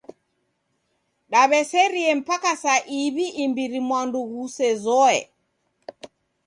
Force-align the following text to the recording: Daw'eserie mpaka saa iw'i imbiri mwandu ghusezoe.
Daw'eserie 1.31 2.11
mpaka 2.21 2.51
saa 2.63 2.81
iw'i 2.99 3.27
imbiri 3.43 3.79
mwandu 3.87 4.19
ghusezoe. 4.31 5.19